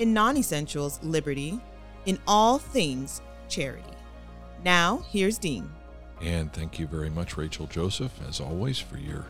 [0.00, 1.60] in non essentials, liberty,
[2.06, 3.84] in all things, charity.
[4.64, 5.70] Now, here's Dean.
[6.20, 9.26] And thank you very much, Rachel Joseph, as always, for your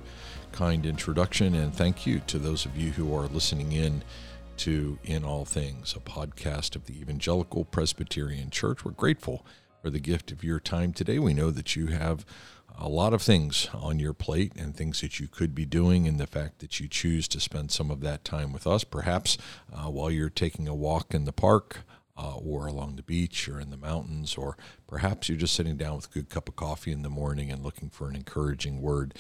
[0.53, 1.55] kind introduction.
[1.55, 4.03] And thank you to those of you who are listening in
[4.59, 8.85] to In All Things, a podcast of the Evangelical Presbyterian Church.
[8.85, 9.45] We're grateful
[9.83, 11.19] for the gift of your time today.
[11.19, 12.25] We know that you have
[12.81, 16.19] a lot of things on your plate and things that you could be doing, and
[16.19, 19.37] the fact that you choose to spend some of that time with us, perhaps
[19.73, 21.81] uh, while you're taking a walk in the park.
[22.19, 24.55] Uh, or along the beach or in the mountains, or
[24.87, 27.63] perhaps you're just sitting down with a good cup of coffee in the morning and
[27.63, 29.15] looking for an encouraging word.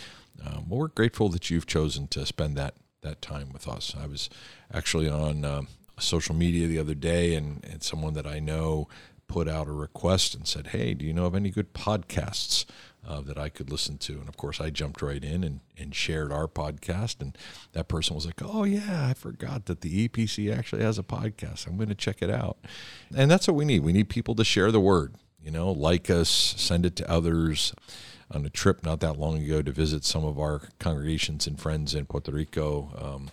[0.45, 3.95] Um, well, we're grateful that you've chosen to spend that that time with us.
[3.99, 4.29] I was
[4.71, 5.63] actually on uh,
[5.99, 8.87] social media the other day, and, and someone that I know
[9.31, 12.65] put out a request and said, Hey, do you know of any good podcasts
[13.07, 14.15] uh, that I could listen to?
[14.15, 17.21] And of course, I jumped right in and, and shared our podcast.
[17.21, 17.39] And
[17.73, 21.69] that person was like, Oh, yeah, I forgot that the EPC actually has a podcast.
[21.69, 22.59] I'm going to check it out.
[23.17, 23.85] And that's what we need.
[23.85, 27.73] We need people to share the word, you know, like us, send it to others.
[28.33, 31.97] On a trip not that long ago to visit some of our congregations and friends
[31.97, 33.31] in Puerto Rico, um,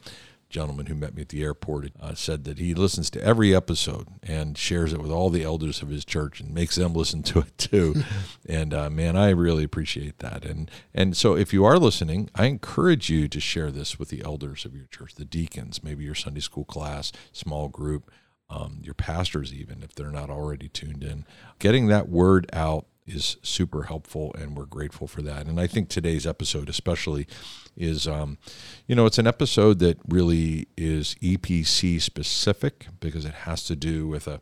[0.49, 4.07] gentleman who met me at the airport uh, said that he listens to every episode
[4.23, 7.39] and shares it with all the elders of his church and makes them listen to
[7.39, 8.03] it too.
[8.49, 10.45] and uh, man, I really appreciate that.
[10.45, 14.23] And and so if you are listening, I encourage you to share this with the
[14.23, 18.11] elders of your church, the deacons, maybe your Sunday school class, small group.
[18.49, 21.25] Um, your pastors, even if they're not already tuned in,
[21.59, 25.47] getting that word out is super helpful, and we're grateful for that.
[25.47, 27.27] And I think today's episode, especially,
[27.75, 28.37] is um,
[28.85, 34.07] you know it's an episode that really is EPC specific because it has to do
[34.07, 34.41] with a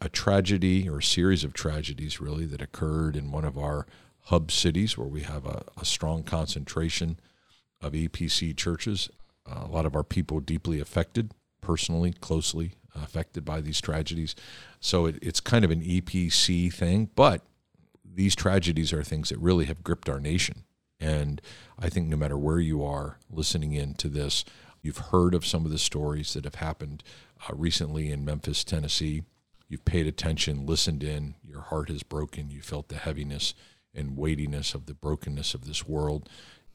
[0.00, 3.86] a tragedy or a series of tragedies really that occurred in one of our
[4.26, 7.18] hub cities where we have a, a strong concentration
[7.82, 9.10] of EPC churches.
[9.46, 14.34] Uh, a lot of our people deeply affected, personally, closely affected by these tragedies.
[14.80, 17.42] So it, it's kind of an EPC thing, but
[18.14, 20.64] these tragedies are things that really have gripped our nation.
[21.00, 21.40] And
[21.78, 24.44] I think no matter where you are listening in to this,
[24.82, 27.02] you've heard of some of the stories that have happened
[27.48, 29.22] uh, recently in Memphis, Tennessee.
[29.68, 33.54] You've paid attention, listened in, your heart has broken, you felt the heaviness
[33.94, 36.28] and weightiness of the brokenness of this world.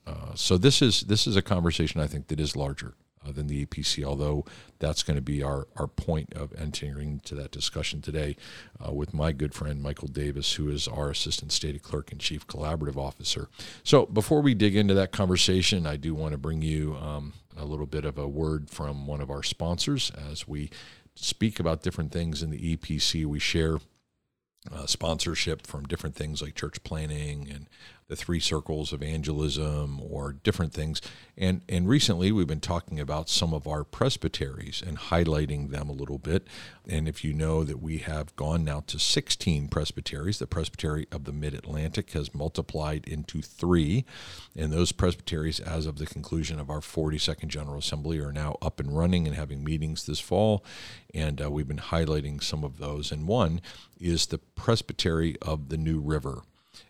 [0.06, 2.96] Uh, so this is this is a conversation I think that is larger
[3.26, 4.46] uh, than the EPC, although
[4.80, 8.36] that's going to be our, our point of entering into that discussion today
[8.86, 12.48] uh, with my good friend Michael Davis, who is our Assistant State Clerk and Chief
[12.48, 13.50] Collaborative Officer.
[13.84, 17.66] So before we dig into that conversation, I do want to bring you um, a
[17.66, 20.70] little bit of a word from one of our sponsors as we
[21.16, 23.26] speak about different things in the EPC.
[23.26, 23.80] We share
[24.72, 27.68] uh, sponsorship from different things like church planning and
[28.10, 31.02] the three circles evangelism or different things.
[31.38, 35.94] And and recently we've been talking about some of our presbyteries and highlighting them a
[35.94, 36.48] little bit.
[36.88, 41.26] And if you know that we have gone now to 16 presbyteries, the presbytery of
[41.26, 44.04] the Mid-Atlantic has multiplied into 3,
[44.56, 48.80] and those presbyteries as of the conclusion of our 42nd General Assembly are now up
[48.80, 50.66] and running and having meetings this fall.
[51.14, 53.12] And uh, we've been highlighting some of those.
[53.12, 53.62] And one
[54.00, 56.42] is the presbytery of the New River.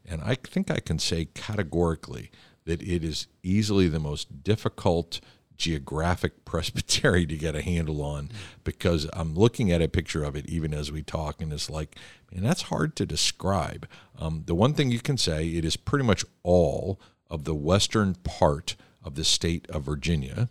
[0.05, 2.31] And I think I can say categorically
[2.65, 5.19] that it is easily the most difficult
[5.57, 8.29] geographic presbytery to get a handle on
[8.63, 11.97] because I'm looking at a picture of it even as we talk, and it's like,
[12.33, 13.87] and that's hard to describe.
[14.17, 16.99] Um, the one thing you can say, it is pretty much all
[17.29, 20.49] of the western part of the state of Virginia,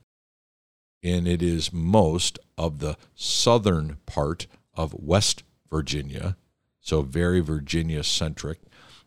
[1.03, 6.37] and it is most of the southern part of West Virginia,
[6.81, 8.61] so very Virginia centric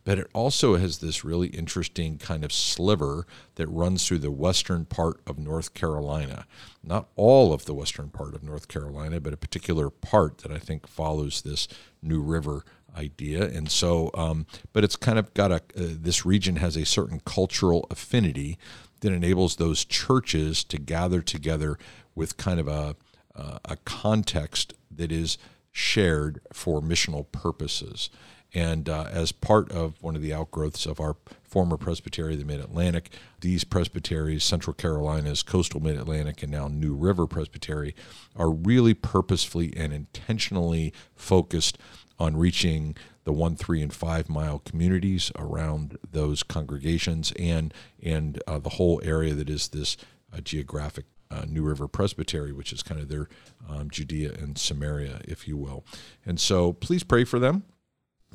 [0.03, 3.25] but it also has this really interesting kind of sliver
[3.55, 6.45] that runs through the western part of North Carolina.
[6.83, 10.57] Not all of the western part of North Carolina, but a particular part that I
[10.57, 11.67] think follows this
[12.01, 12.63] New River
[12.97, 13.43] idea.
[13.47, 17.21] And so, um, but it's kind of got a, uh, this region has a certain
[17.25, 18.57] cultural affinity
[19.01, 21.77] that enables those churches to gather together
[22.15, 22.95] with kind of a,
[23.35, 25.37] uh, a context that is
[25.71, 28.09] shared for missional purposes.
[28.53, 32.59] And uh, as part of one of the outgrowths of our former presbytery, the Mid
[32.59, 37.95] Atlantic, these presbyteries, Central Carolina's Coastal Mid Atlantic, and now New River Presbytery,
[38.35, 41.77] are really purposefully and intentionally focused
[42.19, 48.59] on reaching the one, three, and five mile communities around those congregations and and uh,
[48.59, 49.97] the whole area that is this
[50.33, 53.29] uh, geographic uh, New River Presbytery, which is kind of their
[53.69, 55.85] um, Judea and Samaria, if you will.
[56.25, 57.63] And so please pray for them.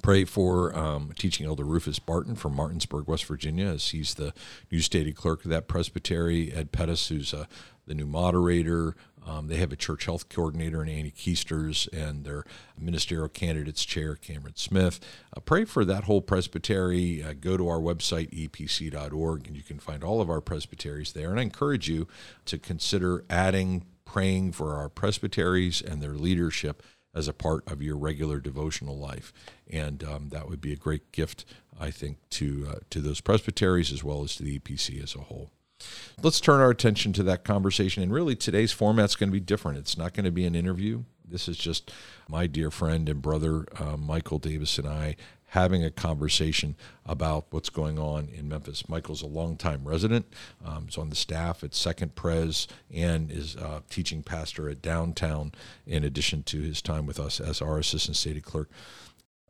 [0.03, 4.35] Pray for um, teaching elder Rufus Barton from Martinsburg, West Virginia, as he's the
[4.71, 6.53] new stated clerk of that presbytery.
[6.53, 7.47] Ed Pettis, who's uh,
[7.87, 8.95] the new moderator.
[9.27, 12.45] Um, they have a church health coordinator in Annie Keisters and their
[12.79, 15.01] ministerial candidates chair, Cameron Smith.
[15.37, 17.25] Uh, pray for that whole presbytery.
[17.25, 21.31] Uh, go to our website, epc.org, and you can find all of our presbyteries there.
[21.31, 22.07] And I encourage you
[22.45, 26.83] to consider adding praying for our presbyteries and their leadership
[27.17, 29.33] as a part of your regular devotional life.
[29.71, 31.45] And um, that would be a great gift,
[31.81, 35.21] I think, to, uh, to those presbyteries as well as to the EPC as a
[35.21, 35.51] whole.
[36.23, 38.03] Let's turn our attention to that conversation.
[38.03, 39.79] And really, today's format's going to be different.
[39.79, 41.05] It's not going to be an interview.
[41.29, 41.91] This is just
[42.29, 45.17] my dear friend and brother, uh, Michael Davis, and I
[45.56, 46.76] having a conversation
[47.06, 48.91] about what's going on in Memphis.
[48.91, 50.26] Michael's a longtime resident.
[50.62, 55.53] Um, he's on the staff at Second Pres and is uh, teaching pastor at Downtown
[55.87, 58.69] in addition to his time with us as our assistant state clerk.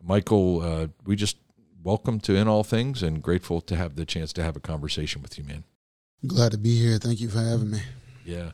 [0.01, 1.39] Michael, uh, we just
[1.83, 5.23] welcome to In All Things and grateful to have the chance to have a conversation
[5.23, 5.65] with you, man.
[6.25, 6.99] Glad to be here.
[6.99, 7.81] Thank you for having me.
[8.27, 8.51] Yeah.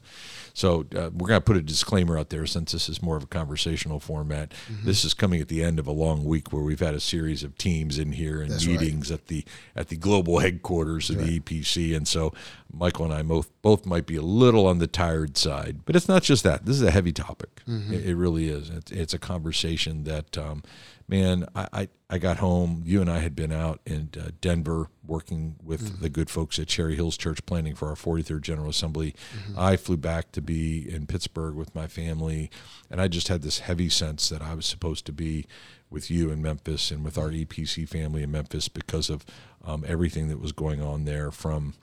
[0.55, 3.23] So uh, we're going to put a disclaimer out there since this is more of
[3.23, 4.51] a conversational format.
[4.71, 4.87] Mm-hmm.
[4.87, 7.43] This is coming at the end of a long week where we've had a series
[7.43, 9.19] of teams in here and That's meetings right.
[9.19, 11.27] at the at the global headquarters of right.
[11.27, 12.35] the EPC, and so
[12.73, 16.09] Michael and I both both might be a little on the tired side, but it's
[16.09, 16.67] not just that.
[16.67, 17.63] This is a heavy topic.
[17.69, 17.93] Mm-hmm.
[17.93, 18.71] It, it, really is.
[18.71, 20.63] It's, it's a conversation that um,
[21.09, 22.83] man, I, I, I, got home.
[22.85, 26.03] You and I had been out in uh, Denver working with mm-hmm.
[26.03, 29.15] the good folks at Cherry Hills Church planning for our 43rd General Assembly.
[29.37, 29.59] Mm-hmm.
[29.59, 32.51] I flew back to be in Pittsburgh with my family,
[32.91, 35.47] and I just had this heavy sense that I was supposed to be
[35.91, 39.25] with you in Memphis and with our EPC family in Memphis because of
[39.65, 41.75] um, everything that was going on there from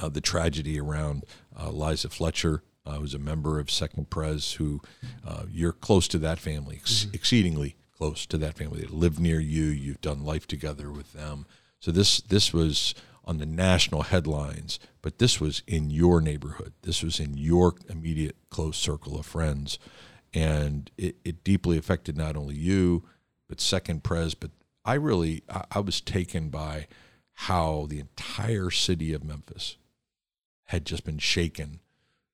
[0.00, 1.24] uh, the tragedy around
[1.58, 4.80] uh, Liza Fletcher uh, who's a member of Second Pres, who
[5.26, 7.14] uh, you're close to that family, ex- mm-hmm.
[7.14, 8.80] exceedingly close to that family.
[8.80, 9.64] They live near you.
[9.64, 11.46] You've done life together with them.
[11.80, 12.94] So this this was
[13.24, 16.72] on the national headlines, but this was in your neighborhood.
[16.82, 19.78] This was in your immediate close circle of friends,
[20.32, 23.04] and it, it deeply affected not only you,
[23.48, 24.34] but Second Pres.
[24.34, 24.50] But
[24.84, 26.86] I really I, I was taken by
[27.40, 29.76] how the entire city of Memphis
[30.66, 31.80] had just been shaken,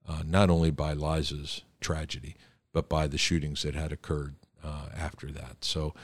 [0.09, 2.37] uh, not only by Liza's tragedy,
[2.73, 5.65] but by the shootings that had occurred uh, after that.
[5.65, 5.95] So,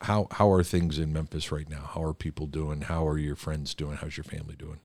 [0.00, 1.90] how how are things in Memphis right now?
[1.94, 2.82] How are people doing?
[2.82, 3.96] How are your friends doing?
[3.96, 4.80] How's your family doing?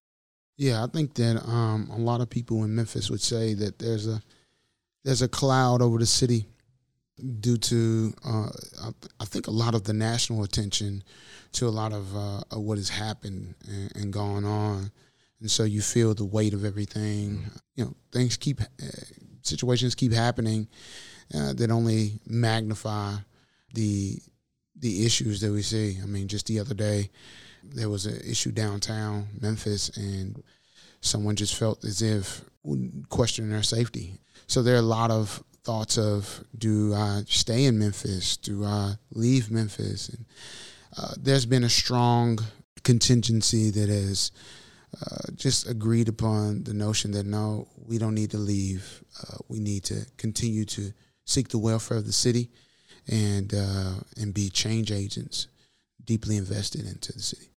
[0.57, 4.07] Yeah, I think that um, a lot of people in Memphis would say that there's
[4.07, 4.21] a
[5.03, 6.45] there's a cloud over the city
[7.39, 8.49] due to uh,
[9.19, 11.03] I think a lot of the national attention
[11.53, 14.91] to a lot of, uh, of what has happened and, and, gone on,
[15.39, 17.29] and so you feel the weight of everything.
[17.29, 17.57] Mm-hmm.
[17.75, 18.65] You know, things keep uh,
[19.41, 20.67] situations keep happening,
[21.35, 23.15] uh, that only magnify
[23.73, 24.19] the
[24.75, 25.97] the issues that we see.
[26.01, 27.11] I mean, just the other day,
[27.63, 30.43] there was an issue downtown Memphis, and
[31.01, 32.41] someone just felt as if
[33.09, 34.19] questioning their safety.
[34.47, 38.37] So there are a lot of thoughts of do I stay in Memphis?
[38.37, 40.09] Do I leave Memphis?
[40.09, 40.25] And
[40.97, 42.39] uh, there's been a strong
[42.83, 44.31] contingency that has
[45.00, 49.03] uh, just agreed upon the notion that no, we don't need to leave.
[49.21, 50.91] Uh, we need to continue to
[51.31, 52.50] seek the welfare of the city
[53.07, 55.47] and uh, and be change agents
[56.03, 57.51] deeply invested into the city.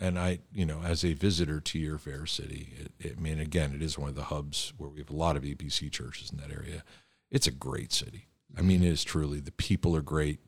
[0.00, 3.40] And I, you know, as a visitor to your fair city, it, it, I mean,
[3.40, 6.30] again, it is one of the hubs where we have a lot of EPC churches
[6.30, 6.84] in that area.
[7.30, 8.28] It's a great city.
[8.56, 9.40] I mean, it is truly.
[9.40, 10.38] The people are great.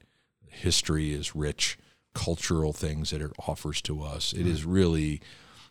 [0.47, 1.79] History is rich.
[2.15, 4.33] Cultural things that it offers to us.
[4.33, 5.21] It is really,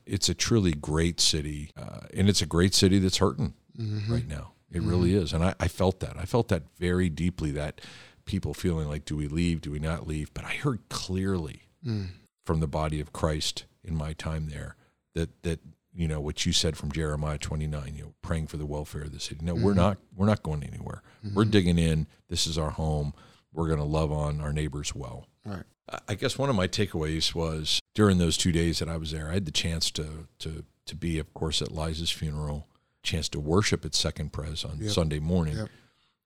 [0.06, 4.14] it's a truly great city, uh, and it's a great city that's hurting mm-hmm.
[4.14, 4.54] right now.
[4.72, 4.90] It mm-hmm.
[4.90, 5.34] really is.
[5.34, 6.18] And I, I felt that.
[6.18, 7.82] I felt that very deeply that
[8.26, 9.62] people feeling like, do we leave?
[9.62, 10.34] Do we not leave?
[10.34, 12.08] But I heard clearly mm.
[12.46, 14.76] from the body of Christ in my time there
[15.16, 15.60] that, that,
[15.94, 19.12] you know, what you said from Jeremiah 29, you know, praying for the welfare of
[19.12, 19.44] the city.
[19.44, 19.64] No, mm-hmm.
[19.64, 21.02] we're not, we're not going anywhere.
[21.26, 21.36] Mm-hmm.
[21.36, 22.06] We're digging in.
[22.28, 23.14] This is our home.
[23.52, 25.26] We're going to love on our neighbors well.
[25.44, 25.64] Right.
[26.08, 29.32] I guess one of my takeaways was during those two days that I was there,
[29.32, 32.69] I had the chance to, to, to be, of course, at Liza's funeral
[33.10, 34.92] chance to worship at Second Pres on yep.
[34.92, 35.70] Sunday morning, yep.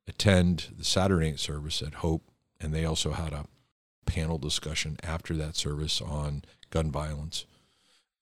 [0.07, 2.23] attend the Saturday night service at Hope,
[2.59, 3.45] and they also had a
[4.05, 7.45] panel discussion after that service on gun violence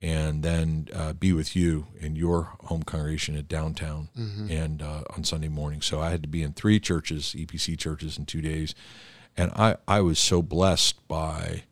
[0.04, 4.52] and then uh, be with you in your home congregation at downtown Mm-hmm.
[4.52, 5.82] and uh, on Sunday morning.
[5.82, 8.74] So I had to be in three churches, EPC churches, in two days,
[9.38, 11.64] and I I was so blessed by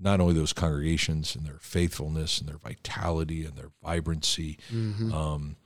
[0.00, 5.12] not only those congregations and their faithfulness and their vitality and their vibrancy, Mm-hmm.
[5.12, 5.56] um,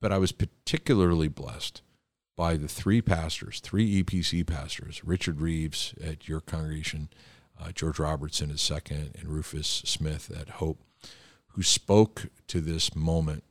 [0.00, 1.82] but I was particularly blessed
[2.36, 7.08] by the three pastors, three EPC pastors, Richard Reeves at your congregation,
[7.60, 10.80] uh, George Robertson at Second, and Rufus Smith at Hope,
[11.48, 13.42] who spoke to this moment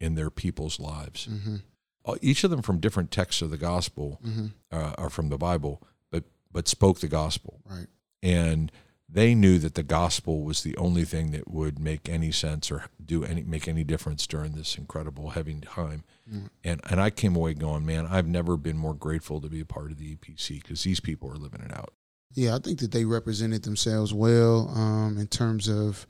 [0.00, 1.28] in their people's lives.
[1.30, 1.56] Mm-hmm.
[2.04, 4.46] Uh, Each of them from different texts of the gospel Mm-hmm.
[4.72, 7.86] uh, or from the Bible, but but spoke the gospel, Right.
[8.22, 8.72] and
[9.08, 12.86] they knew that the gospel was the only thing that would make any sense or
[13.04, 16.02] do any make any difference during this incredible heavy time.
[16.32, 16.50] Mm.
[16.64, 19.64] And and I came away going, man, I've never been more grateful to be a
[19.64, 21.92] part of the EPC because these people are living it out.
[22.34, 26.06] Yeah, I think that they represented themselves well um, in terms of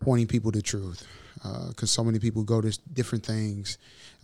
[0.00, 1.06] pointing people to truth.
[1.68, 3.76] Because so many people go to different things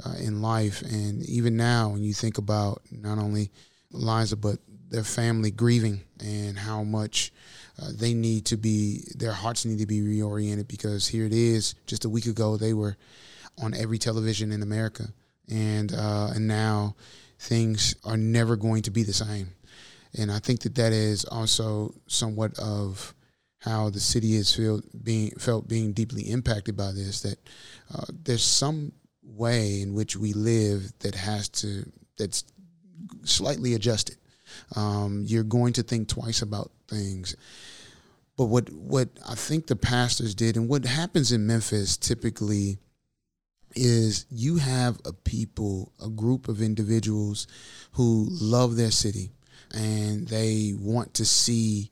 [0.07, 3.50] uh, in life, and even now, when you think about not only
[3.93, 7.33] Liza but their family grieving and how much
[7.81, 10.69] uh, they need to be, their hearts need to be reoriented.
[10.69, 12.97] Because here it is, just a week ago, they were
[13.63, 15.05] on every television in America,
[15.51, 16.95] and uh, and now
[17.39, 19.49] things are never going to be the same
[20.19, 23.15] and I think that that is also somewhat of
[23.59, 27.23] how the city is feel being felt being deeply impacted by this.
[27.23, 27.39] That
[27.95, 32.45] uh, there's some way in which we live that has to that's
[33.25, 34.17] slightly adjusted.
[34.76, 37.37] Um, you're going to think twice about things.
[38.37, 42.79] But what what I think the pastors did, and what happens in Memphis typically,
[43.75, 47.47] is you have a people, a group of individuals
[47.93, 49.31] who love their city
[49.73, 51.90] and they want to see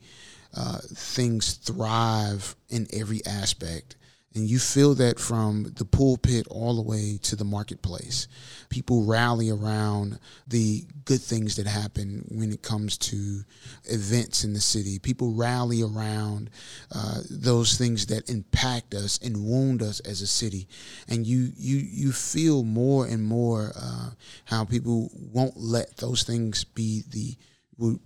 [0.56, 3.96] uh, things thrive in every aspect.
[4.38, 8.28] And you feel that from the pulpit all the way to the marketplace.
[8.68, 13.42] People rally around the good things that happen when it comes to
[13.86, 15.00] events in the city.
[15.00, 16.50] People rally around
[16.94, 20.68] uh, those things that impact us and wound us as a city.
[21.08, 24.10] And you you you feel more and more uh,
[24.44, 27.36] how people won't let those things be the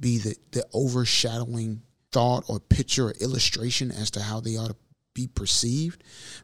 [0.00, 4.76] be the, the overshadowing thought or picture or illustration as to how they ought to
[5.14, 6.02] be perceived.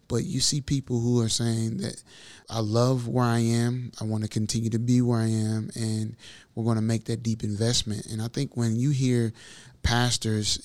[0.08, 2.02] But you see people who are saying that
[2.48, 6.16] I love where I am, I want to continue to be where I am, and
[6.54, 8.06] we're going to make that deep investment.
[8.06, 9.32] And I think when you hear
[9.82, 10.60] pastors,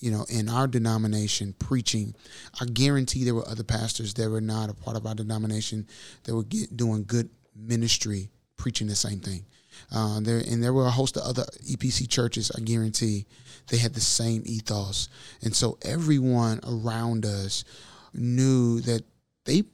[0.00, 2.14] you know, in our denomination preaching,
[2.60, 5.86] I guarantee there were other pastors that were not a part of our denomination
[6.24, 9.44] that were get, doing good ministry preaching the same thing.
[9.92, 12.50] Uh, there and there were a host of other EPC churches.
[12.56, 13.26] I guarantee
[13.68, 15.08] they had the same ethos,
[15.42, 17.64] and so everyone around us
[18.12, 19.02] knew that
[19.44, 19.64] they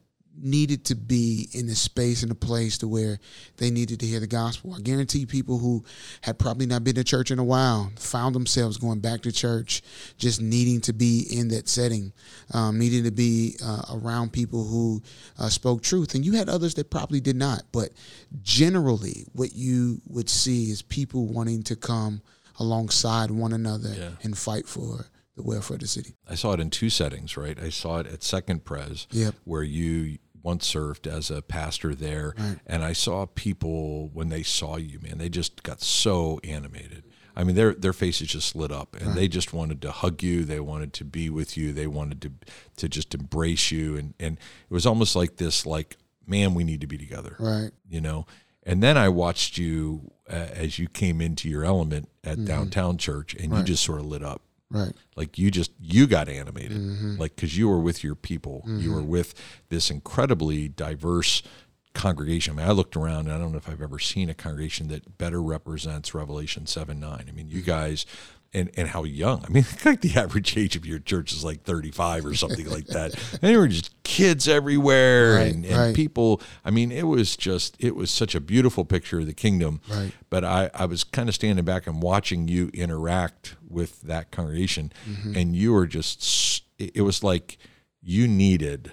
[0.42, 3.18] needed to be in a space and a place to where
[3.56, 4.74] they needed to hear the gospel.
[4.74, 5.84] I guarantee people who
[6.22, 9.82] had probably not been to church in a while found themselves going back to church,
[10.16, 12.12] just needing to be in that setting,
[12.54, 15.02] um, needing to be uh, around people who
[15.38, 16.14] uh, spoke truth.
[16.14, 17.64] And you had others that probably did not.
[17.72, 17.90] But
[18.42, 22.22] generally, what you would see is people wanting to come
[22.60, 24.10] alongside one another Yeah.
[24.22, 26.14] and fight for the welfare of the city.
[26.28, 27.58] I saw it in two settings, right?
[27.58, 29.34] I saw it at Second Pres, Yep.
[29.44, 32.58] where you once served as a pastor there, Right.
[32.66, 37.04] and I saw people when they saw you, man, they just got so animated.
[37.36, 40.44] I mean, their their faces just lit up, and they just wanted to hug you.
[40.44, 41.72] They wanted to be with you.
[41.72, 42.32] They wanted to
[42.76, 46.80] to just embrace you, and and it was almost like this, like, man, we need
[46.82, 47.70] to be together Right.
[47.88, 48.26] you know
[48.64, 53.34] and then i watched you uh, as you came into your element at downtown church
[53.34, 54.42] and you just sort of lit up.
[54.72, 54.92] Right.
[55.16, 56.78] like you just you got animated.
[56.78, 57.16] Mm-hmm.
[57.16, 58.62] like because you were with your people.
[58.66, 59.34] You were with
[59.68, 61.42] this incredibly diverse
[61.92, 62.54] congregation.
[62.54, 64.86] I mean i looked around and i don't know if i've ever seen a congregation
[64.88, 68.06] that better represents revelation 7 9 i mean you guys
[68.52, 69.44] and, and how young.
[69.44, 72.86] I mean, like the average age of your church is like 35 or something like
[72.86, 73.14] that.
[73.32, 75.94] And there were just kids everywhere Right, and, and right.
[75.94, 76.40] people.
[76.64, 79.80] I mean, it was just, it was such a beautiful picture of the kingdom.
[79.88, 80.12] Right.
[80.30, 84.92] But I, I was kind of standing back and watching you interact with that congregation.
[85.08, 85.36] Mm-hmm.
[85.36, 87.58] And you were just, it it was like
[88.02, 88.92] you needed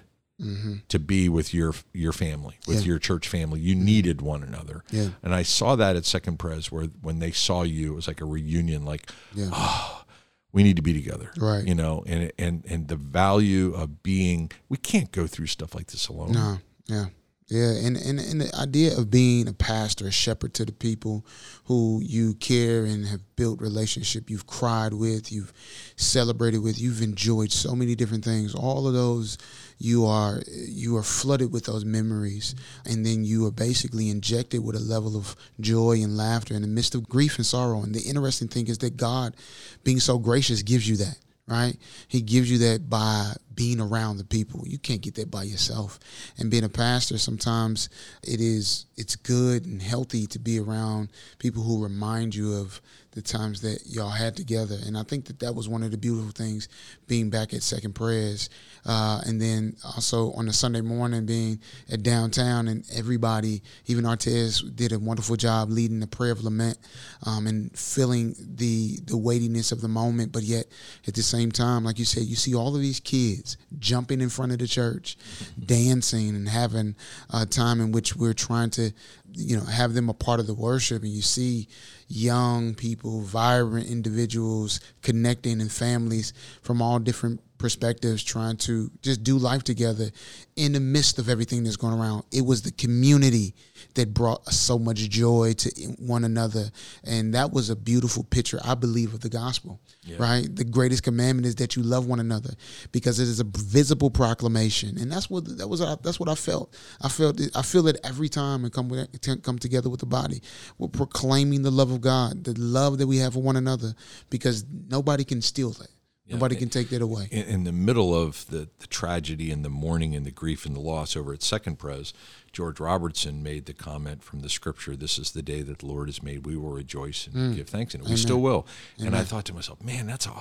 [0.89, 2.83] to be with your your family, with Mm-hmm.
[2.83, 2.87] Yeah.
[2.89, 3.59] your church family.
[3.59, 4.83] You needed one another.
[4.91, 5.09] Yeah.
[5.23, 8.21] And I saw that at Second Pres where when they saw you, it was like
[8.21, 9.49] a reunion, like, Yeah.
[9.51, 10.03] oh,
[10.51, 11.31] we need to be together.
[11.37, 11.65] Right.
[11.67, 15.87] You know, and and and the value of being we can't go through stuff like
[15.87, 16.33] this alone.
[16.33, 17.05] No, yeah,
[17.49, 21.25] Yeah, and, and and the idea of being a pastor, a shepherd to the people
[21.65, 25.51] who you care and have built relationship, you've cried with, you've
[25.95, 28.53] celebrated with, you've enjoyed so many different things.
[28.55, 29.37] All of those
[29.77, 32.55] you are you are flooded with those memories
[32.85, 36.67] and then you are basically injected with a level of joy and laughter in the
[36.67, 37.83] midst of grief and sorrow.
[37.83, 39.35] And the interesting thing is that God
[39.83, 41.17] being so gracious gives you that
[41.47, 41.77] right?
[42.07, 44.63] He gives you that by being around the people.
[44.65, 45.99] You can't get that by yourself.
[46.37, 47.89] And being a pastor, sometimes
[48.23, 51.09] it is it's good and healthy to be around
[51.39, 52.81] people who remind you of
[53.17, 54.77] the times that y'all had together.
[54.85, 56.69] And I think that that was one of the beautiful things
[57.07, 58.49] being back at Second Pres.
[58.85, 61.59] Uh, and then also on a Sunday morning being
[61.91, 66.77] at downtown and everybody, even Artez did a wonderful job leading the prayer of lament
[67.23, 70.31] um, and feeling the, the weightiness of the moment.
[70.31, 70.67] But yet
[71.07, 73.46] at the same time, like you said, you see all of these kids
[73.79, 75.17] jumping in front of the church,
[75.63, 76.95] dancing and having
[77.31, 78.91] a time in which we're trying to,
[79.31, 81.03] you know, have them a part of the worship.
[81.03, 81.69] And you see
[82.07, 89.37] young people, vibrant individuals connecting and families from all different perspectives trying to just do
[89.37, 90.09] life together
[90.55, 92.23] in the midst of everything that's going around.
[92.31, 93.53] It was the community
[93.95, 96.71] that brought so much joy to one another.
[97.03, 100.17] And that was a beautiful picture, I believe, of the gospel, yeah.
[100.19, 100.55] right?
[100.55, 102.51] The greatest commandment is that you love one another
[102.91, 104.97] because it is a visible proclamation.
[104.97, 106.75] And that's what, that was, that's what I felt.
[107.01, 110.05] I felt, it, I feel it every time and come, with, come together with the
[110.05, 110.41] body.
[110.77, 113.93] We're proclaiming the love of God, the love that we have for one another
[114.29, 115.89] because nobody can steal that.
[116.27, 117.29] Yeah, Nobody can take that away.
[117.31, 120.75] In, in, the middle of the, the tragedy and the mourning and the grief and
[120.75, 122.13] the loss over at Second Pres,
[122.51, 126.09] George Robertson made the comment from the scripture, This is the day that the Lord
[126.09, 126.45] has made.
[126.45, 127.55] We will rejoice and mm.
[127.55, 128.03] give thanks in it.
[128.03, 128.17] We Amen.
[128.17, 128.67] still will.
[128.99, 129.13] Amen.
[129.13, 130.33] And I thought to myself, man, that's a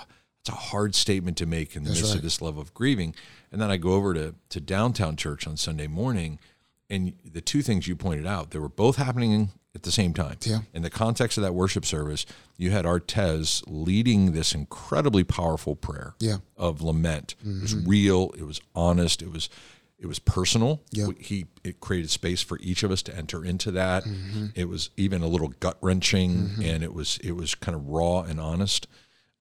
[0.45, 2.19] that's a hard statement to make in the that's midst right.
[2.19, 3.15] of this love of grieving.
[3.51, 6.39] And then I go over to, to downtown church on Sunday morning,
[6.89, 10.39] and the two things you pointed out, they were both happening at the same time.
[10.41, 10.61] Yeah.
[10.75, 16.15] In the context of that worship service, you had Artez leading this incredibly powerful prayer
[16.19, 16.39] yeah.
[16.57, 17.37] of lament.
[17.41, 17.59] Mm-hmm.
[17.59, 17.89] It was mm-hmm.
[17.89, 19.49] real, it was honest, it was
[19.99, 20.83] it was personal.
[20.91, 21.09] Yeah.
[21.19, 24.05] He it created space for each of us to enter into that.
[24.05, 24.47] Mm-hmm.
[24.55, 26.63] It was even a little gut wrenching mm-hmm.
[26.63, 28.89] and it was it was kind of raw and honest.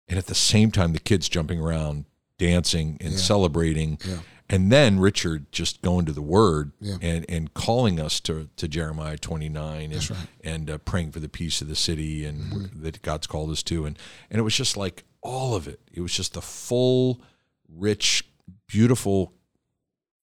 [0.07, 2.05] And at the same time the kids jumping around,
[2.37, 3.17] dancing and yeah.
[3.17, 3.97] celebrating.
[4.05, 6.97] Yeah and then Richard just going to the Word yeah.
[7.01, 10.19] and and calling us to to Jeremiah twenty nine and right.
[10.43, 12.83] and uh, praying for the peace of the city and mm-hmm.
[12.83, 13.97] that God's called us to and
[14.29, 15.79] and it was just like all of it.
[15.91, 17.21] It was just the full,
[17.67, 18.27] rich,
[18.67, 19.33] beautiful,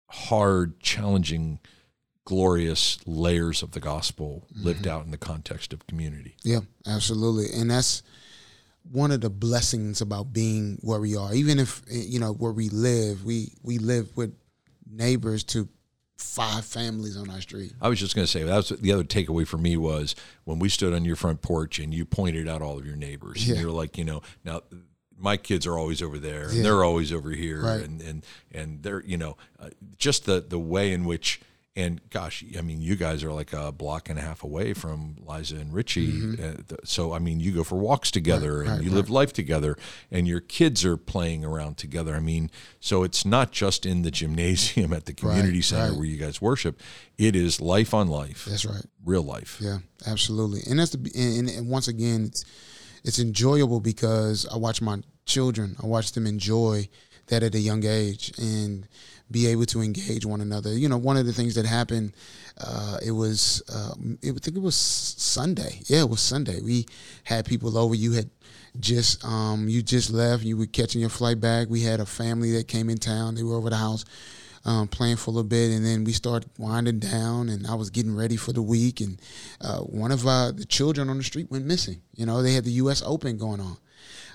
[0.10, 1.60] hard, challenging,
[2.25, 4.65] glorious layers of the gospel mm-hmm.
[4.65, 6.36] lived out in the context of community.
[6.43, 8.01] Yeah, absolutely, and that's
[8.91, 12.69] one of the blessings about being where we are, even if you know where we
[12.69, 14.36] live, we we live with
[14.89, 15.67] neighbors to
[16.17, 17.73] five families on our street.
[17.82, 20.60] I was just going to say that was the other takeaway for me was when
[20.60, 23.47] we stood on your front porch and you pointed out all of your neighbors.
[23.47, 23.54] Yeah.
[23.54, 24.62] And you're like, you know, now
[25.17, 26.63] my kids are always over there and yeah.
[26.63, 27.82] they're always over here right.
[27.82, 31.41] and and and they're you know uh, just the the way in which
[31.78, 35.16] and gosh, I mean, you guys are like a block and a half away from
[35.24, 36.12] Liza and Richie.
[36.12, 36.74] Mm-hmm.
[36.74, 38.96] Uh, so, I mean, you go for walks together right, and right, you right.
[38.96, 39.78] live life together,
[40.10, 42.16] and your kids are playing around together.
[42.16, 46.18] I mean, so it's not just in the gymnasium at the community center where you
[46.18, 46.82] guys worship.
[47.20, 48.46] It is life on life.
[48.46, 48.86] That's right.
[49.06, 49.60] Real life.
[49.62, 50.62] Yeah, absolutely.
[50.68, 52.44] And that's the and, and once again, it's
[53.04, 55.76] it's enjoyable because I watch my children.
[55.82, 56.90] I watch them enjoy
[57.28, 58.88] that at a young age and
[59.30, 60.74] be able to engage one another.
[60.74, 62.13] You know, one of the things that happened,
[62.60, 65.82] uh, it was, uh, it, I think it was Sunday.
[65.86, 66.62] Yeah, it was Sunday.
[66.62, 66.86] We
[67.24, 67.96] had people over.
[67.96, 68.30] You had
[68.80, 70.44] just, um, you just left.
[70.44, 71.70] You were catching your flight back.
[71.70, 73.36] We had a family that came in town.
[73.36, 74.06] They were over the house.
[74.66, 77.90] Um, playing for a little bit, and then we started winding down, and I was
[77.90, 79.18] getting ready for the week, and
[79.62, 82.02] uh, one of uh, the children on the street went missing.
[82.16, 83.02] You know, they had the U.S.
[83.06, 83.78] Open going on,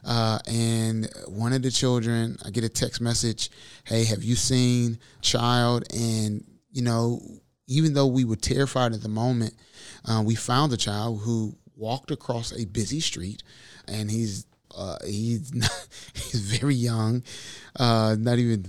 [0.05, 3.51] uh, and one of the children, I get a text message,
[3.85, 7.21] "Hey, have you seen child?" And you know,
[7.69, 9.55] even though we were terrified at the moment,
[10.05, 13.43] uh, we found the child who walked across a busy street,
[13.87, 17.23] and he's uh, he's not, he's very young,
[17.79, 18.67] uh, not even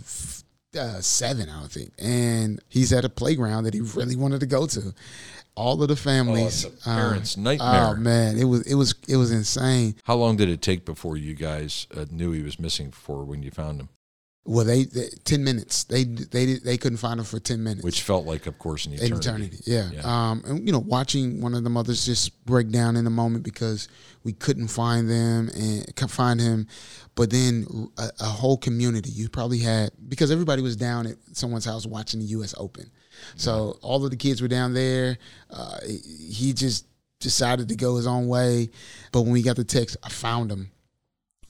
[0.78, 4.46] uh, seven, I don't think, and he's at a playground that he really wanted to
[4.46, 4.93] go to
[5.56, 6.66] all of the families.
[6.66, 7.88] Oh, parents' um, nightmare.
[7.89, 9.96] Oh man, it was it was it was insane.
[10.04, 13.44] How long did it take before you guys uh, knew he was missing for when
[13.44, 13.89] you found him?
[14.46, 15.86] Well, they, they ten minutes.
[15.86, 18.94] They they they couldn't find him for ten minutes, which felt like, of course, an
[18.94, 19.13] eternity.
[19.13, 19.58] An eternity.
[19.66, 19.89] Yeah.
[20.04, 23.46] Um, and you know, watching one of the mothers just break down in the moment
[23.46, 23.88] because
[24.26, 26.68] we couldn't find them and find him,
[27.16, 29.12] but then a, a whole community.
[29.12, 32.54] You probably had because everybody was down at someone's house watching the U.S.
[32.58, 32.92] Open,
[33.36, 35.18] so all of the kids were down there.
[35.50, 36.86] Uh, he just
[37.20, 38.70] decided to go his own way,
[39.12, 40.72] but when we got the text, I found him.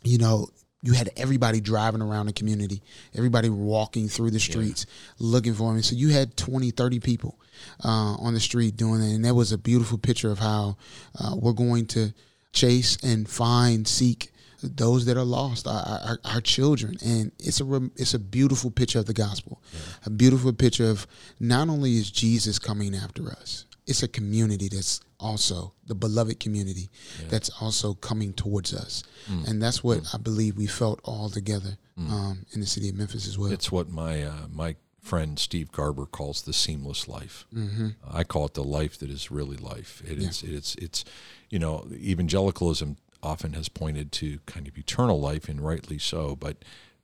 [0.03, 0.49] You know,
[0.83, 2.83] you had everybody driving around the community,
[3.15, 4.85] everybody walking through the streets
[5.17, 5.81] looking for him.
[5.81, 7.39] So you had 20, 30 people
[7.83, 9.07] uh, on the street doing that.
[9.07, 10.75] And that was a beautiful picture of how
[11.17, 12.13] uh, we're going to
[12.51, 14.32] chase and find, seek
[14.63, 16.97] those that are lost, our, our, our children.
[17.05, 19.61] And it's a, it's a beautiful picture of the gospel,
[20.05, 21.07] a beautiful picture of
[21.39, 26.89] not only is Jesus coming after us, it's a community that's also the beloved community
[27.29, 29.03] that's also coming towards us,
[29.47, 33.27] and that's what I believe we felt all together um, in the city of Memphis
[33.27, 33.51] as well.
[33.51, 37.45] It's what my uh, my friend Steve Garber calls the seamless life.
[37.53, 37.89] Mm-hmm.
[38.09, 40.01] I call it the life that is really life.
[40.05, 40.43] It is.
[40.43, 40.75] It's.
[40.75, 41.05] It's.
[41.49, 46.35] You know, evangelicalism often has pointed to kind of eternal life, and rightly so.
[46.35, 46.57] But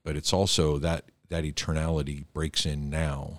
[0.03, 3.37] but it's also that that eternality breaks in now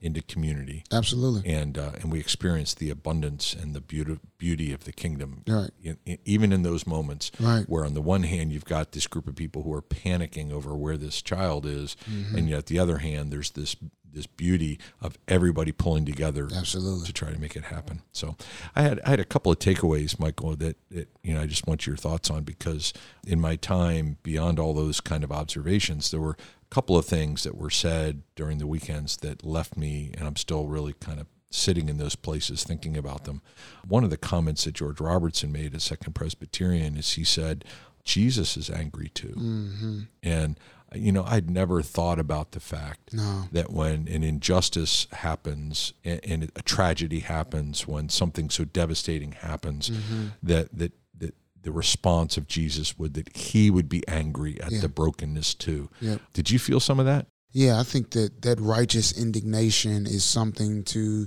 [0.00, 4.84] into community, Absolutely, and uh, and we experience the abundance and the beauty beauty of
[4.84, 5.42] the kingdom.
[5.48, 5.70] Right.
[5.82, 7.68] In, in- even in those moments, Right.
[7.68, 10.76] where on the one hand you've got this group of people who are panicking over
[10.76, 12.36] where this child is, Mm-hmm.
[12.36, 13.74] and yet the other hand there's this
[14.12, 17.06] this beauty of everybody pulling together Absolutely.
[17.06, 18.02] to try to make it happen.
[18.12, 18.36] So
[18.74, 21.66] I had I had a couple of takeaways, Michael, that, that you know I just
[21.66, 22.92] want your thoughts on because
[23.26, 27.42] in my time beyond all those kind of observations, there were a couple of things
[27.44, 31.26] that were said during the weekends that left me, and I'm still really kind of
[31.50, 33.42] sitting in those places thinking about them.
[33.86, 37.64] One of the comments that George Robertson made at Second Presbyterian is he said,
[38.04, 39.34] Jesus is angry too.
[39.36, 40.00] Mm-hmm.
[40.22, 40.58] And,
[40.94, 43.44] you know, I'd never thought about the fact No.
[43.52, 49.90] that when an injustice happens and, and a tragedy happens, when something so devastating happens,
[49.90, 50.26] mm-hmm.
[50.42, 54.80] that, that, that the response of Jesus would that he would be angry at Yeah.
[54.80, 55.88] the brokenness too.
[56.00, 56.20] Yep.
[56.32, 57.26] Did you feel some of that?
[57.52, 61.26] Yeah, I think that that righteous indignation is something to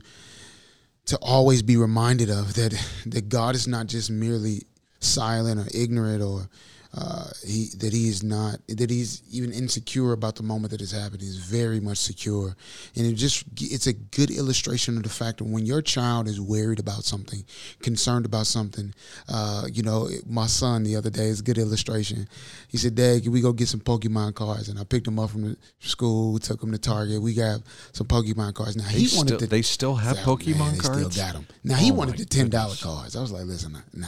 [1.06, 2.74] to always be reminded of that
[3.06, 4.64] that God is not just merely
[5.00, 6.50] silent or ignorant or
[6.98, 10.92] uh, he that he is not that he's even insecure about the moment that has
[10.92, 11.22] happened.
[11.22, 12.56] He's very much secure,
[12.96, 16.40] and it just it's a good illustration of the fact that when your child is
[16.40, 17.44] worried about something,
[17.82, 18.94] concerned about something,
[19.28, 22.30] uh, you know, my son the other day is a good illustration.
[22.70, 25.32] He said, "Dad, can we go get some Pokemon cards?" And I picked him up
[25.32, 27.22] from the school, took him to Target.
[27.22, 27.60] We got
[27.92, 28.78] some Pokemon cards.
[28.78, 31.14] Now They he still, wanted to they still have Man, Pokemon they cards.
[31.14, 31.48] Still got them.
[31.64, 33.18] Now he Oh wanted the ten dollar cards.
[33.18, 34.08] I was like, listen, nah,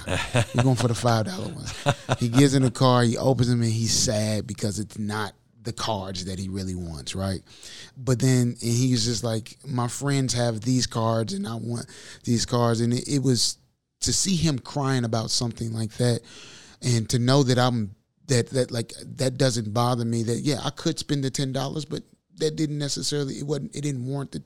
[0.56, 1.74] we're going for the five dollar ones.
[2.20, 3.08] He gives him the card.
[3.08, 7.16] He opens them and he's sad because it's not the cards that he really wants,
[7.16, 7.42] right?
[7.98, 11.88] But then and he's just like, my friends have these cards and I want
[12.24, 13.58] these cards, and it, it was
[14.02, 16.22] to see him crying about something like that,
[16.82, 17.96] and to know that I'm
[18.28, 20.24] that that like that doesn't bother me.
[20.24, 22.04] That yeah, I could spend the ten dollars, but
[22.38, 24.44] that didn't necessarily it wasn't it didn't warrant the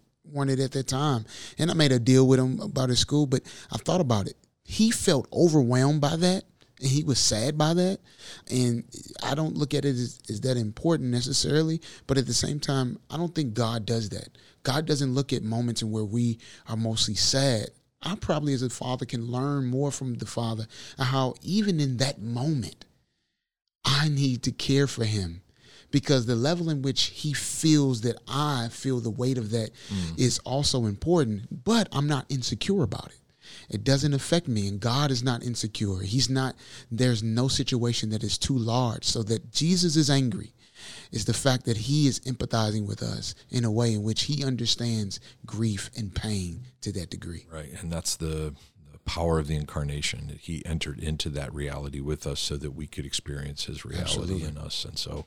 [0.50, 1.26] it at that time.
[1.58, 3.42] And I made a deal with him about his school, but
[3.72, 4.38] I thought about it.
[4.64, 6.46] He felt overwhelmed by that
[6.82, 8.00] he was sad by that.
[8.50, 8.84] And
[9.24, 13.00] I don't look at it as, as that important necessarily, but at the same time,
[13.10, 14.38] I don't think God does that.
[14.64, 17.70] God doesn't look at moments in where we are mostly sad.
[18.04, 20.68] I probably as a father can learn more from the father
[20.98, 22.86] how even in that moment,
[23.86, 25.42] I need to care for him
[25.92, 30.20] because the level in which he feels that I feel the weight of that mm.
[30.20, 33.21] is also important, but I'm not insecure about it.
[33.70, 36.00] It doesn't affect me, and God is not insecure.
[36.00, 36.56] He's not,
[36.92, 39.06] there's no situation that is too large.
[39.06, 40.54] So that Jesus is angry
[41.12, 44.44] is the fact that he is empathizing with us in a way in which he
[44.44, 47.46] understands grief and pain to that degree.
[47.52, 48.54] Right, and that's the,
[49.14, 52.88] power of the incarnation that he entered into that reality with us, so that we
[52.88, 54.48] could experience his reality Absolutely.
[54.48, 54.86] in us.
[54.86, 55.26] And so,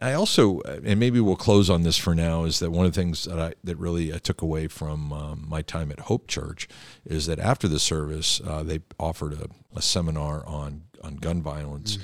[0.00, 3.00] I also, and maybe we'll close on this for now, is that one of the
[3.00, 6.68] things that I that really I took away from um, my time at Hope Church
[7.04, 11.98] is that after the service, uh, they offered a, a seminar on on gun violence,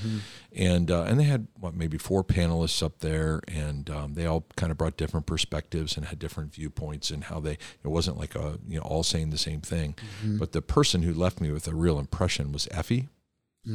[0.52, 4.46] and uh, and they had what maybe four panelists up there, and um, they all
[4.56, 7.52] kind of brought different perspectives and had different viewpoints and how they
[7.84, 9.94] it wasn't like a you know all saying the same thing,
[10.38, 13.08] but the person who left me with a real impression was Effie,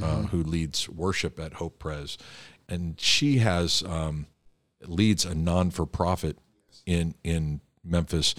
[0.02, 2.18] uh, who leads worship at Hope Pres,
[2.70, 4.28] and she has um,
[4.86, 6.38] leads a non for profit
[6.86, 8.34] in in Memphis.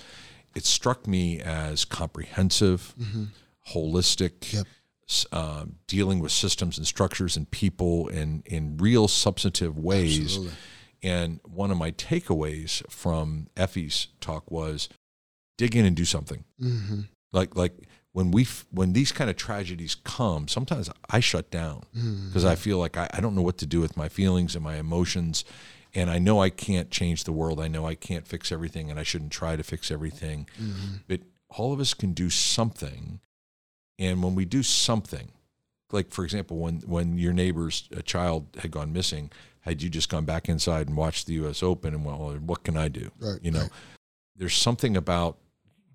[0.55, 2.95] It struck me as comprehensive,
[3.73, 4.67] holistic, Yep.
[5.33, 10.21] Um, dealing with systems and structures and people in in real substantive ways.
[10.21, 10.55] Absolutely.
[11.05, 14.89] And one of my takeaways from Effie's talk was
[15.59, 16.45] dig in and do something.
[16.61, 17.01] Mm-hmm.
[17.33, 17.75] Like like
[18.13, 21.85] when we when these kind of tragedies come, sometimes I shut down
[22.29, 24.63] because I feel like I, I don't know what to do with my feelings and
[24.63, 25.45] my emotions.
[25.95, 27.61] And I know I can't change the world.
[27.61, 30.49] I know I can't fix everything and I shouldn't try to fix everything.
[31.07, 33.21] But all of us can do something.
[33.99, 35.31] And when we do something,
[35.91, 40.09] like for example, when when your neighbor's a child had gone missing, had you just
[40.09, 41.63] gone back inside and watched the U.S.
[41.63, 43.11] Open and well, what can I do?
[43.21, 43.71] Right, You know, right.
[44.37, 45.39] there's something about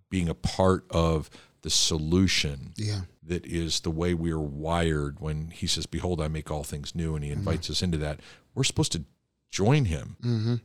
[0.09, 1.29] being a part of
[1.63, 3.01] the solution Yeah.
[3.23, 5.19] that is the way we are wired.
[5.19, 8.19] When he says, "Behold, I make all things new," and he invites us into that,
[8.53, 9.03] we're supposed to
[9.49, 10.55] join him Mm-hmm.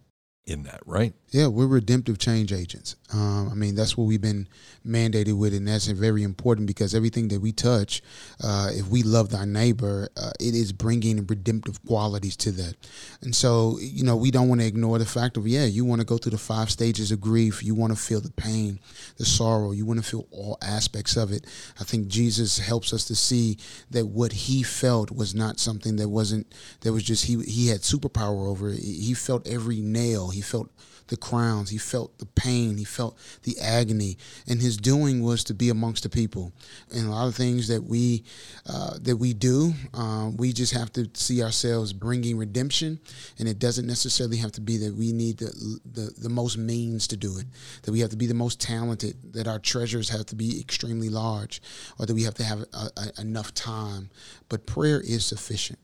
[0.46, 1.14] In that, right?
[1.30, 2.96] Yeah, we're redemptive change agents.
[3.12, 4.48] Um, I mean, that's what we've been
[4.86, 8.02] mandated with, and that's very important because everything that we touch,
[8.42, 12.74] uh, if we love our neighbor, uh, it is bringing redemptive qualities to that.
[13.22, 16.00] And so, you know, we don't want to ignore the fact of, yeah, you want
[16.00, 17.62] to go through the five stages of grief.
[17.62, 18.80] You want to feel the pain,
[19.16, 19.70] the sorrow.
[19.70, 21.46] You want to feel all aspects of it.
[21.80, 23.58] I think Jesus helps us to see
[23.90, 27.80] that what he felt was not something that wasn't, that was just, he, he had
[27.80, 28.80] superpower over it.
[28.80, 30.31] He felt every nail.
[30.32, 30.70] He felt
[31.08, 31.70] the crowns.
[31.70, 32.78] He felt the pain.
[32.78, 34.16] He felt the agony,
[34.48, 36.52] and his doing was to be amongst the people.
[36.90, 38.24] And a lot of things that we
[38.66, 42.98] uh, that we do, uh, we just have to see ourselves bringing redemption,
[43.38, 47.06] and it doesn't necessarily have to be that we need the, the the most means
[47.08, 47.46] to do it.
[47.82, 49.34] That we have to be the most talented.
[49.34, 51.60] That our treasures have to be extremely large,
[51.98, 54.08] or that we have to have a, a, enough time.
[54.48, 55.78] But prayer is sufficient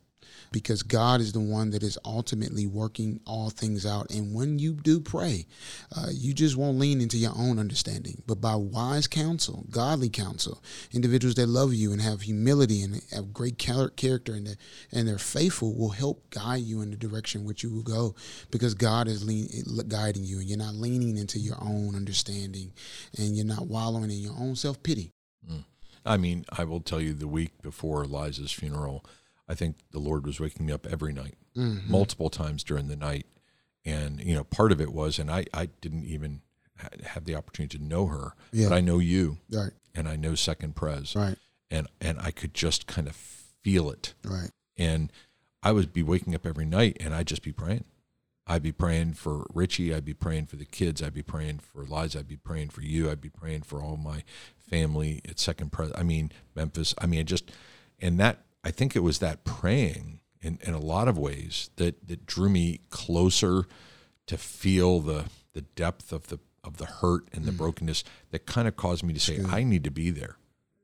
[0.52, 4.10] because God is the one that is ultimately working all things out.
[4.10, 5.46] And when you do pray,
[5.94, 10.62] uh, you just won't lean into your own understanding, but by wise counsel, godly counsel,
[10.92, 14.56] individuals that love you and have humility and have great character and they're,
[14.92, 18.14] and they're faithful will help guide you in the direction which you will go
[18.50, 19.48] because God is lean,
[19.88, 22.72] guiding you and you're not leaning into your own understanding
[23.16, 25.12] and you're not wallowing in your own self pity.
[26.08, 29.04] I mean, I will tell you the week before Liza's funeral,
[29.48, 31.90] I think the Lord was waking me up every night, Mm-hmm.
[31.90, 33.26] multiple times during the night.
[33.84, 36.42] And, you know, part of it was, and I, I didn't even
[36.78, 38.68] ha- have the opportunity to know her, Yeah.
[38.68, 41.16] but I know you Right, and I know Second Pres.
[41.16, 41.36] right,
[41.70, 44.14] And, and I could just kind of feel it.
[44.24, 44.50] right.
[44.76, 45.10] And
[45.62, 47.84] I would be waking up every night and I'd just be praying.
[48.46, 49.92] I'd be praying for Richie.
[49.92, 51.02] I'd be praying for the kids.
[51.02, 52.20] I'd be praying for Liza.
[52.20, 53.10] I'd be praying for you.
[53.10, 54.22] I'd be praying for all my
[54.56, 55.90] family at Second Pres.
[55.96, 56.94] I mean, Memphis.
[56.98, 57.50] I mean, just,
[58.00, 62.06] and that, I think it was that praying in, in a lot of ways that,
[62.06, 63.64] that drew me closer
[64.26, 67.56] to feel the, the depth of the, of the hurt and the mm.
[67.56, 70.36] brokenness that kind of caused me to say, I need to be there.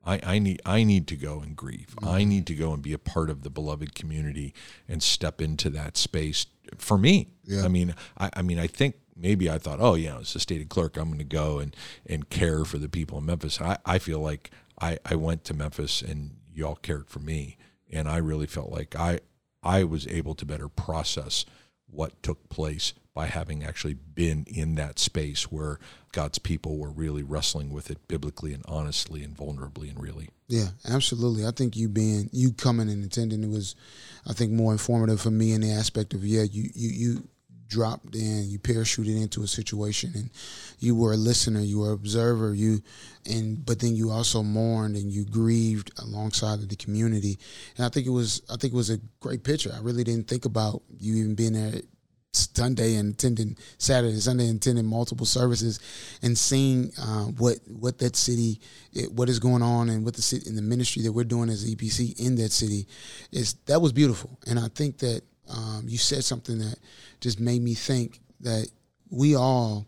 [0.03, 1.95] I, I need I need to go and grieve.
[1.97, 2.09] Mm-hmm.
[2.09, 4.53] I need to go and be a part of the beloved community
[4.87, 7.29] and step into that space for me.
[7.43, 7.65] Yeah.
[7.65, 10.69] I mean, I, I mean, I think maybe I thought, oh yeah, as a stated
[10.69, 13.61] clerk, I'm going to go and and care for the people in Memphis.
[13.61, 14.49] I, I feel like
[14.81, 17.57] I, I went to Memphis and y'all cared for me,
[17.91, 19.19] and I really felt like I
[19.63, 21.45] I was able to better process
[21.87, 25.79] what took place by having actually been in that space where
[26.11, 30.29] God's people were really wrestling with it biblically and honestly and vulnerably and really.
[30.47, 31.45] Yeah, absolutely.
[31.45, 33.75] I think you being you coming and attending it was,
[34.27, 37.27] I think, more informative for me in the aspect of yeah, you you you
[37.67, 40.29] dropped in, you parachuted into a situation, and
[40.79, 42.81] you were a listener, you were an observer, you,
[43.25, 47.37] and but then you also mourned and you grieved alongside of the community,
[47.77, 49.71] and I think it was I think it was a great picture.
[49.75, 51.81] I really didn't think about you even being there
[52.35, 55.79] Sunday and attending Saturday, Sunday, and attending multiple services,
[56.21, 58.59] and seeing uh, what what that city,
[58.93, 61.49] it, what is going on, and what the city in the ministry that we're doing
[61.49, 62.87] as EPC in that city,
[63.31, 64.37] is that was beautiful.
[64.47, 66.77] And I think that um, you said something that
[67.19, 68.67] just made me think that
[69.09, 69.87] we all,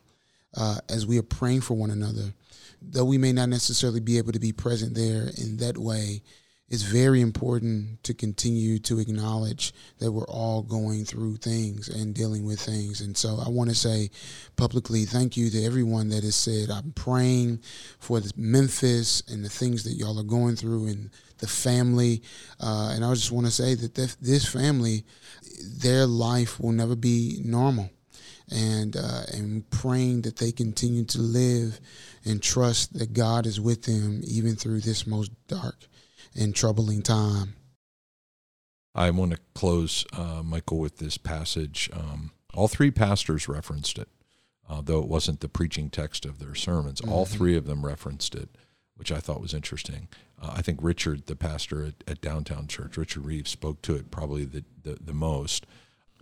[0.56, 2.34] uh, as we are praying for one another,
[2.82, 6.22] though we may not necessarily be able to be present there in that way,
[6.70, 12.46] it's very important to continue to acknowledge that we're all going through things and dealing
[12.46, 13.00] with things.
[13.00, 14.12] And so I want to say
[14.58, 17.62] publicly thank you to everyone that has said, I'm praying
[18.00, 22.22] for Memphis and the things that y'all are going through and the family.
[22.60, 25.06] Uh, and I just want to say that th- this family,
[25.64, 27.90] their life will never be normal.
[28.50, 31.80] And, uh, and praying that they continue to live
[32.24, 35.88] and trust that God is with them even through this most dark
[36.38, 37.56] and troubling time.
[38.96, 41.90] I want to close, uh, Michael, with this passage.
[41.94, 44.08] Um, all three pastors referenced it,
[44.68, 47.02] uh, though it wasn't the preaching text of their sermons.
[47.02, 48.50] All three of them referenced it,
[48.96, 50.08] which I thought was interesting.
[50.42, 54.10] Uh, I think Richard, the pastor at, at Downtown Church, Richard Reeves, spoke to it
[54.10, 55.68] probably the, the, the most.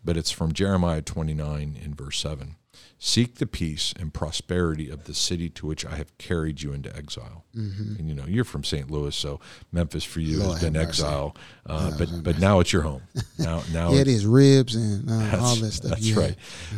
[0.04, 2.56] but it's from Jeremiah 29 in verse 7.
[2.98, 6.96] Seek the peace and prosperity of the city to which I have carried you into
[6.96, 7.46] exile.
[7.56, 7.96] Mm-hmm.
[7.98, 8.90] And you know, you're from St.
[8.90, 9.40] Louis, so
[9.72, 11.36] Memphis for you Lord has been exile,
[11.66, 13.04] uh, but but now it's your home.
[13.38, 15.92] Now, now yeah, it is ribs and uh, all that stuff.
[15.92, 16.20] That's yeah.
[16.20, 16.36] right.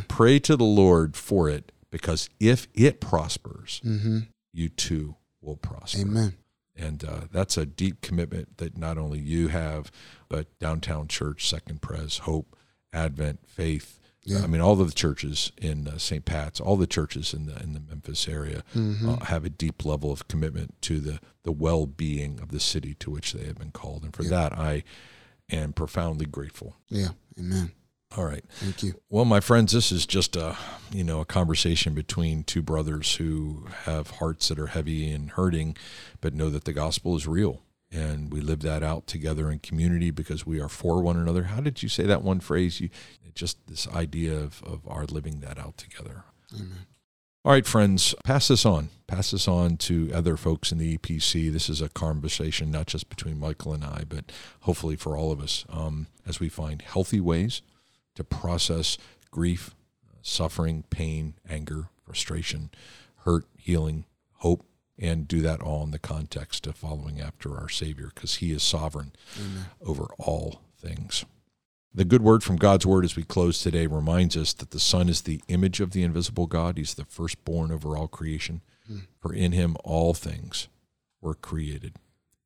[0.08, 4.20] Pray to the Lord for it, because if it prospers, mm-hmm.
[4.54, 6.02] you too will prosper.
[6.02, 6.34] Amen.
[6.76, 9.92] And uh, that's a deep commitment that not only you have,
[10.30, 12.56] but Downtown Church, Second Pres, Hope,
[12.94, 14.00] Advent, Faith.
[14.28, 14.44] Yeah.
[14.44, 16.26] I mean, all of the churches in uh, St.
[16.26, 19.10] Pat's, all the churches in the in the Memphis area Mm-hmm.
[19.10, 22.94] uh, have a deep level of commitment to the the well being of the city
[22.96, 24.30] to which they have been called, and for Yeah.
[24.30, 24.84] that I
[25.50, 26.76] am profoundly grateful.
[26.90, 27.10] Yeah.
[27.40, 27.72] Amen.
[28.18, 28.44] All right.
[28.50, 28.94] Thank you.
[29.10, 30.56] Well, my friends, this is just a
[30.92, 35.76] you know a conversation between two brothers who have hearts that are heavy and hurting,
[36.22, 37.62] but know that the gospel is real,
[37.92, 41.44] and we live that out together in community because we are for one another.
[41.44, 42.82] How did you say that one phrase?
[42.82, 42.90] You
[43.38, 46.24] just this idea of of our living that out together.
[46.54, 46.88] Amen.
[47.46, 48.90] All right, friends, pass this on.
[49.08, 51.50] Pass this on to other folks in the EPC.
[51.50, 55.40] This is a conversation not just between Michael and I, but hopefully for all of
[55.40, 57.62] us um, as we find healthy ways
[58.16, 58.98] to process
[59.32, 59.74] grief,
[60.22, 62.70] suffering, pain, anger, frustration,
[63.20, 64.04] hurt, healing,
[64.40, 64.66] hope,
[65.00, 68.64] and do that all in the context of following after our Savior because He is
[68.64, 69.66] sovereign Amen.
[69.82, 71.26] over all things.
[71.94, 75.10] The good word from God's word as we close today reminds us that the Son
[75.10, 76.78] is the image of the invisible God.
[76.78, 78.62] He's the firstborn over all creation.
[78.88, 79.00] Hmm.
[79.20, 80.68] For in him all things
[81.22, 81.96] were created,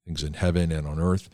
[0.06, 1.30] things in heaven and on earth,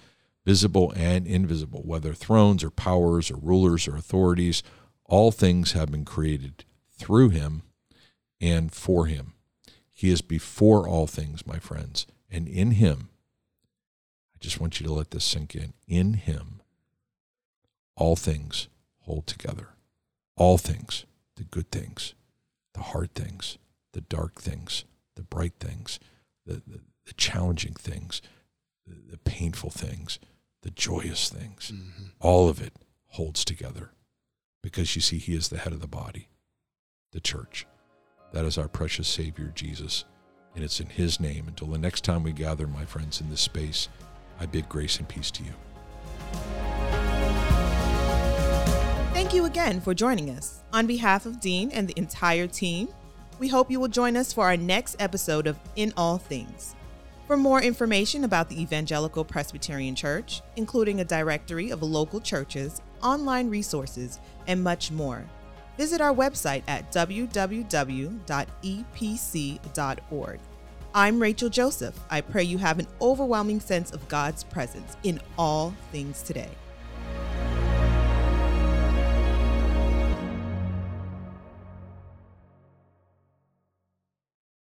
[0.46, 4.64] visible and invisible, whether thrones or powers or rulers or authorities,
[5.06, 6.66] all things have been created
[6.98, 7.64] through him
[8.42, 9.34] and for him.
[9.98, 13.10] He is before all things, my friends, and in him,
[14.32, 15.74] I just want you to let this sink in.
[15.88, 16.62] In him,
[17.96, 18.68] all things
[19.00, 19.70] hold together.
[20.36, 21.06] All things,
[21.36, 22.14] the good things,
[22.76, 23.58] the hard things,
[23.94, 24.84] the dark things,
[25.16, 26.00] the bright things,
[26.46, 28.22] the, the, the challenging things,
[28.86, 30.20] the, the painful things,
[30.62, 31.72] the joyous things.
[31.74, 32.10] Mm-hmm.
[32.20, 32.74] All of it
[33.08, 33.90] holds together
[34.62, 36.28] because you see, He is the head of the body,
[37.14, 37.66] the church.
[38.34, 40.06] That is our precious Savior, Jesus.
[40.56, 41.46] And it's in His name.
[41.48, 43.90] Until the next time we gather, my friends, in this space,
[44.40, 45.52] I bid grace and peace to you.
[49.14, 50.64] Thank you again for joining us.
[50.74, 52.90] On behalf of Dean and the entire team,
[53.40, 56.76] we hope you will join us for our next episode of In All Things.
[57.28, 63.50] For more information about the Evangelical Presbyterian Church, including a directory of local churches, online
[63.50, 65.26] resources, and much more,
[65.78, 67.30] visit our website at www.epc.org.
[70.94, 72.00] I'm Rachel Joseph.
[72.10, 76.50] I pray you have an overwhelming sense of God's presence in all things today.